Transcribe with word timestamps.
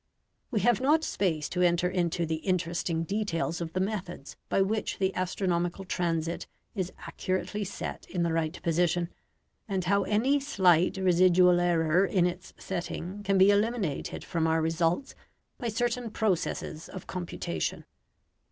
We 0.49 0.61
have 0.61 0.81
not 0.81 1.03
space 1.03 1.47
to 1.49 1.61
enter 1.61 1.87
into 1.87 2.25
the 2.25 2.37
interesting 2.37 3.03
details 3.03 3.61
of 3.61 3.73
the 3.73 3.79
methods 3.79 4.35
by 4.49 4.63
which 4.63 4.97
the 4.97 5.13
astronomical 5.13 5.85
transit 5.85 6.47
is 6.73 6.91
accurately 7.05 7.63
set 7.63 8.07
in 8.09 8.23
the 8.23 8.33
right 8.33 8.59
position, 8.63 9.09
and 9.67 9.85
how 9.85 10.01
any 10.05 10.39
slight 10.39 10.97
residual 10.97 11.59
error 11.59 12.03
in 12.03 12.25
its 12.25 12.51
setting 12.57 13.21
can 13.21 13.37
be 13.37 13.51
eliminated 13.51 14.23
from 14.23 14.47
our 14.47 14.59
results 14.59 15.13
by 15.59 15.67
certain 15.67 16.09
processes 16.09 16.89
of 16.89 17.05
computation. 17.05 17.85